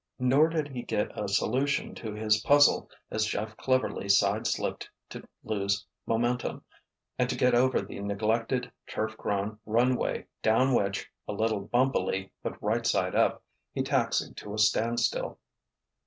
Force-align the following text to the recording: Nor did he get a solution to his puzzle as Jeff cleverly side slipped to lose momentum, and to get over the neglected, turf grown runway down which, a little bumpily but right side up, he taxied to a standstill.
Nor 0.17 0.47
did 0.49 0.69
he 0.69 0.81
get 0.81 1.15
a 1.15 1.27
solution 1.27 1.93
to 1.93 2.11
his 2.11 2.41
puzzle 2.41 2.89
as 3.11 3.23
Jeff 3.27 3.55
cleverly 3.55 4.09
side 4.09 4.47
slipped 4.47 4.89
to 5.09 5.27
lose 5.43 5.85
momentum, 6.07 6.63
and 7.19 7.29
to 7.29 7.35
get 7.37 7.53
over 7.53 7.81
the 7.81 7.99
neglected, 7.99 8.71
turf 8.87 9.15
grown 9.15 9.59
runway 9.63 10.25
down 10.41 10.73
which, 10.73 11.07
a 11.27 11.33
little 11.33 11.59
bumpily 11.61 12.31
but 12.41 12.59
right 12.63 12.87
side 12.87 13.13
up, 13.13 13.43
he 13.73 13.83
taxied 13.83 14.35
to 14.37 14.55
a 14.55 14.57
standstill. 14.57 15.37